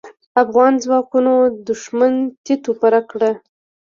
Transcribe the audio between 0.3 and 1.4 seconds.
افغان ځواکونو